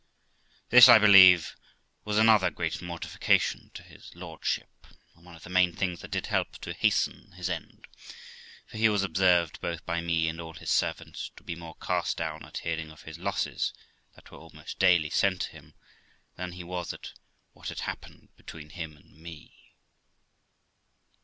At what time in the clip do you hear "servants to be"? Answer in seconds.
10.71-11.53